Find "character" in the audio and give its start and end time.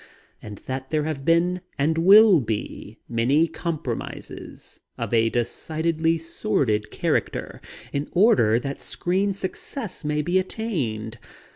6.89-7.61